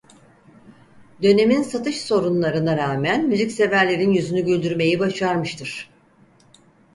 [1.21, 5.89] Dönemin satış sorunlarına rağmen müzikseverlerin yüzünü güldürmeyi başarmıştır.